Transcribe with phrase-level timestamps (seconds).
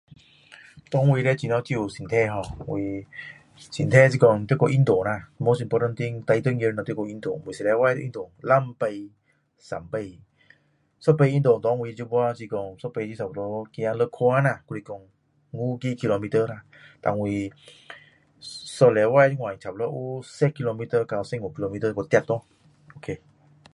[0.89, 2.79] 给我叻怎样照顾身体好我
[3.75, 7.07] 身体是讲要去运动啦没什么特别的最重要的是说
[7.53, 9.09] 是每个礼拜运动两次
[9.59, 10.19] 三次一
[10.99, 12.01] 次运动给我现在
[12.33, 12.67] 是说
[13.03, 14.99] 一次差不多走六圈啦还是说
[15.51, 16.47] 5个 kilometer
[17.03, 17.55] 然后我一个
[18.39, 20.73] 星期这样差不多有10到
[21.21, 22.45] 15 kilometer 去跑咯
[22.95, 23.21] ok